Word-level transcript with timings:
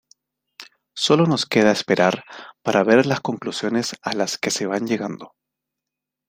Sólo 0.95 1.27
nos 1.27 1.45
queda 1.45 1.71
esperar 1.71 2.25
para 2.63 2.83
ver 2.83 3.05
las 3.05 3.19
conclusiones 3.21 3.95
a 4.01 4.13
las 4.15 4.39
que 4.39 4.49
se 4.49 4.65
van 4.65 4.87
llegando. 4.87 5.35